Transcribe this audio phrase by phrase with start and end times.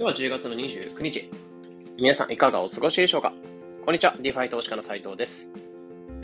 [0.00, 1.28] 今日は10月の29日。
[1.96, 3.32] 皆さんいかがお過ごしでしょうか？
[3.84, 5.50] こんにちは、DeFi 投資家の斉藤です。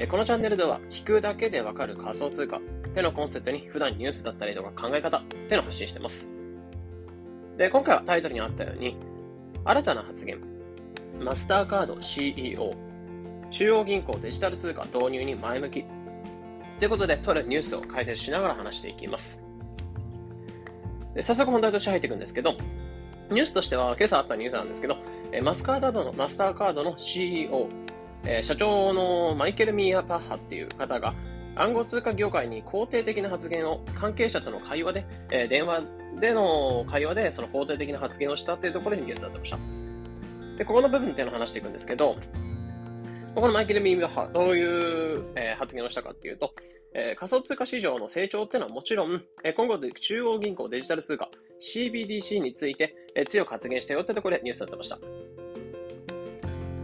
[0.09, 2.61] このチャンネルでは、聞くだけでわかる仮想通貨っ
[2.93, 6.33] てのコンセプトに普段ニュースだったりとか考え方ってのを発信してます。
[7.57, 8.97] で、今回はタイトルにあったように、
[9.65, 10.39] 新たな発言、
[11.21, 12.77] マスターカード CEO、
[13.51, 15.85] 中央銀行デジタル通貨導入に前向き。
[16.79, 19.45] ということで、とあるニュースを解説しながら話していきます。
[21.17, 22.55] で早速本題として入っていくんですけど、
[23.31, 24.97] ニュースとしては今朝あったニュースなんですけど、
[25.43, 27.69] マスカードの、マスターカードの CEO、
[28.27, 31.15] え社長のマイケル・ミーア・パッハっていう方が、
[31.57, 35.83] 暗号通貨業界に肯定的な発言を関係者との会話で、え電話
[36.21, 39.59] での会話でその肯定的な発言をしたっていうところでニュースになってました。
[40.59, 42.17] で、ここの部分っていうのを話していくんですけど、
[43.35, 46.55] このマイケル・ミーア・パッハ、どういう、え発言をしたかっていうと、
[46.95, 51.29] え仮想通貨市場の成長っていうのはもちろん、え今後で中央銀行デジタル通貨
[51.61, 54.99] CBDC について、え強く発言したよってところでニュースになってました。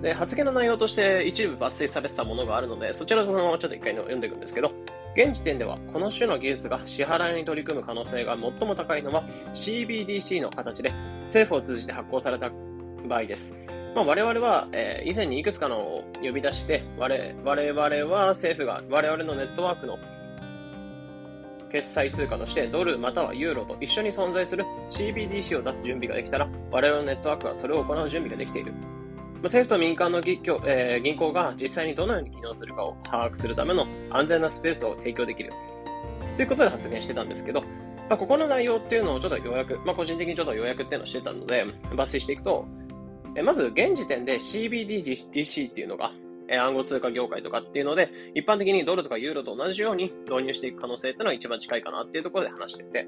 [0.03, 4.73] で、発言の内容として一部抜粋されてたものがあるので、そちらをそのままちょっと一回読んでいくんですけど、
[5.15, 9.25] 現時点ではこの種の技術が支払いに取り組む可能性が最も高いのは
[9.55, 12.51] CBDC の形で政府を通じて発行された
[13.09, 13.80] 場合です。
[13.95, 17.83] まあ、我々は、えー、以前にいくつかの呼び出して、我我々
[18.15, 19.99] は政府が我々のネットワークの
[21.71, 28.73] 決済通貨としてドルまたはユーロと一緒に存在する CBDC を出す準備ができたら、我々のネットワークはそれを行う準備ができている。
[29.43, 35.53] 政府と民間の銀行,、えー、銀行が実際にどのように機能するかを把握するための安全なスペースを提供できる。
[36.37, 37.63] ということで発言してたんですけど、
[38.09, 42.67] まあ、ここの内容っていうのをちょっと要約、まあ、個人的にちょっと要約っていうのをしてたので、抜粋していくと、
[43.37, 46.13] えまず現時点で CBDGC っていうのが、
[46.49, 53.07] え暗号通貨業界とかっていうので、一般的にドルとかユーロと同じように導入していく可能性っていうのが一番近いかなっていうところで話してて、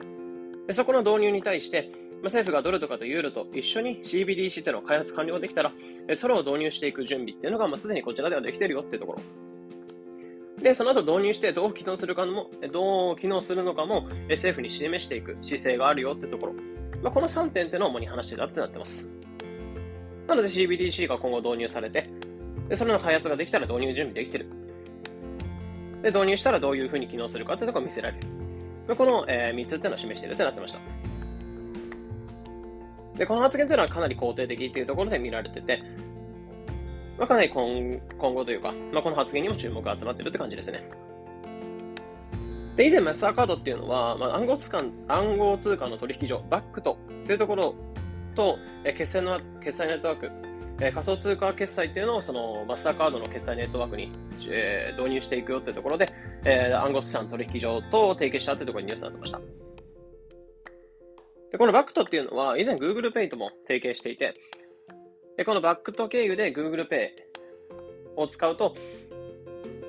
[0.67, 1.91] でそこの導入に対して、
[2.23, 5.73] ま政府がドルとかとユーロと一緒に CBDC っていうのを開発完了できたら、
[6.15, 9.21] それを導入していく準備っていうのが、まあ、すでにこちらではできてるよっていうところ。
[10.63, 16.55] で、その後導入してどう機能するかも、どう機能するのかも政府に示していく姿勢があるよってところ。
[17.03, 19.11] まあ、この3点っていうのを主に話してたってなってます。
[20.33, 22.09] なので CBDC が今後導入されて、
[22.71, 24.47] でそれの開発ができたら導入準備できてる。
[26.03, 28.97] で、導入したらどういう風に機能するかってところを見せられる。
[28.97, 30.79] この、えー、3つっていうのを示してるってなってました。
[33.19, 35.83] で、この発言というのはかなり肯定的っていうところで見られてて、
[37.19, 40.83] まあ、かなり今今後というか、まあ、この発言にも注目が集まってるって感じですね。
[42.77, 47.75] で、以前マスターカードっていうのは、まあ、暗号通貨暗号通貨の取引所、バックトというところ
[48.35, 50.31] と、え決済の決済ネットワーク、
[50.81, 54.13] え仮想通貨決済っていうのをそのマスターカードの決済ネットワークに、
[54.49, 56.13] え導入していくよってところで、
[56.45, 59.41] え暗号資産取引所と提携したってところにニュースになってました。
[61.53, 64.35] で、このバックトっていうのは、以前 Google Pay とも提携していて、
[65.37, 67.11] でこのバックト経由で Google Pay
[68.17, 68.75] を使うと、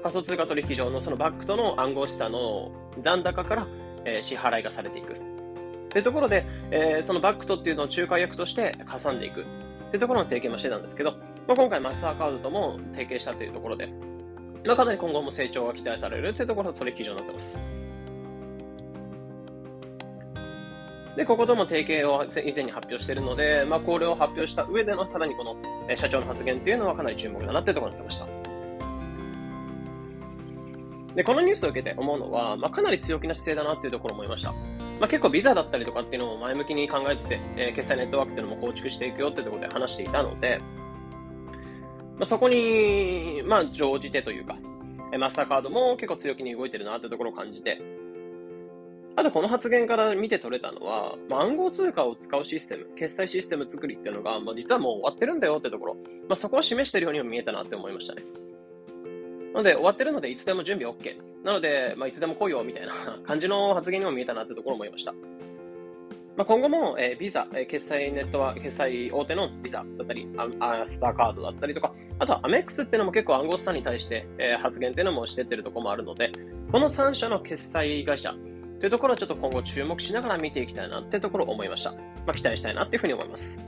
[0.02, 2.72] 仮想通貨取引所のそのバックトの暗号資産の
[3.02, 3.68] 残高から、
[4.06, 5.33] え支払いがされていく。
[5.94, 9.46] というところで、えー、そのバックトっていうのを仲介役として挟んでいく。
[9.92, 11.12] というところの提携もしてたんですけど、
[11.48, 13.94] まあ、今回マスターカードとも提携したというところで、
[14.66, 17.60] まあ、かなり今後も成長が期待されるというところの取引所になってます。
[21.16, 25.56] で、こことも提携を以前に発表しているので、まあ、これを発表した上でのさらにこの
[25.96, 28.44] 社長の発言っていうのはかなり注目だなっていうところになってました。
[31.14, 34.56] で、このニュースを受けて思うのは、まあ、かなり強気な姿勢だなっていうところを思いました。
[35.04, 40.62] まあ、結構ビザだったりとかっていうのも前向きに考えてて、えー、決済ネットワークっていうのも構築していくよってところで話していたので、
[42.16, 44.56] まあ、そこに、まあ、乗じてというか、
[45.20, 47.82] マスターカードも結構強気に動いてるなってところを感じて、
[49.18, 56.00] あとこの発言から見て取れたのは、まあ、暗号通貨を使うシステム、決済システム作りっていうのが、まあ、実はもう終わってるんだよってところ、ま
[56.30, 58.24] あ、そこを示してるようにも見えたなって思いましたね。
[59.54, 61.16] なので、終わってるので、いつでも準備 OK。
[61.44, 62.94] なので、まあ、いつでも来いよ、みたいな
[63.24, 65.14] 感じの発言にも見えたなってところを思いました。
[66.36, 70.28] まあ、今後も、えー、ビザ、えー、決済ネットは、決済大手のビザだったり、
[70.60, 76.32] アスターカードだったりとか、あとはアメックスっていうのも結構暗号資産に対して、えー、発言っていうのもしてってるところもあるので、
[76.72, 78.34] この3社の決済会社、
[78.80, 81.92] というところをちょっと今後注目しながら見ていきたいなってところを思いました。
[81.92, 83.62] まあ、期待したいなっていうふうに思います。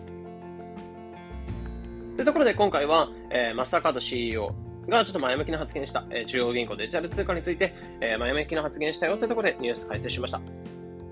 [2.15, 4.55] というところで今回は、えー、マスターカード CEO
[4.87, 10.41] がちょっと前向きな発言した、えー、中央銀行デジタル通貨について、えー、前向きな発言したよってところでニュース解説しました。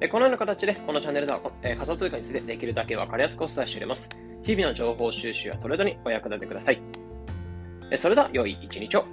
[0.02, 4.10] えー、このような形で、このチャンネルでは、え、仮想通貨についてできるだけわかりやすくお伝えしております。
[4.44, 6.82] 日々の情報収集やトレードにお役立てください。
[7.92, 9.06] え、それでは良い一日を。